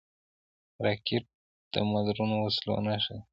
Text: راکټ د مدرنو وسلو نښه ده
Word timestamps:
راکټ 0.85 1.23
د 1.73 1.75
مدرنو 1.91 2.35
وسلو 2.45 2.73
نښه 2.85 3.13
ده 3.17 3.23